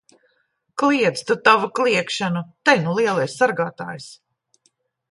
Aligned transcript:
Kliedz 0.81 1.21
tu 1.27 1.37
tavu 1.49 1.69
kliegšanu! 1.81 2.45
Te 2.69 2.77
nu 2.87 2.99
lielais 3.03 3.39
sargātājs! 3.45 4.11